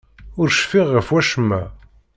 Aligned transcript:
Ur 0.39 0.47
cfiɣ 0.51 0.87
ɣef 0.91 1.07
wacemma. 1.11 1.61